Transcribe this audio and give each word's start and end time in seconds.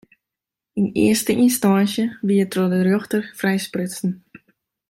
Yn 0.79 0.87
earste 1.05 1.31
ynstânsje 1.43 2.05
wie 2.25 2.39
er 2.43 2.49
troch 2.51 2.71
de 2.73 2.79
rjochter 2.81 3.23
frijsprutsen. 3.39 4.11